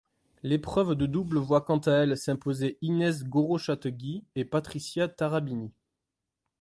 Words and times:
L'épreuve 0.41 0.95
de 0.95 1.05
double 1.05 1.37
voit 1.37 1.61
quant 1.61 1.77
à 1.77 1.91
elle 1.91 2.17
s'imposer 2.17 2.79
Inés 2.81 3.23
Gorrochategui 3.23 4.23
et 4.33 4.45
Patricia 4.45 5.07
Tarabini. 5.07 5.71